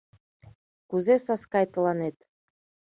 [0.89, 2.15] Кузе Саскай тыланет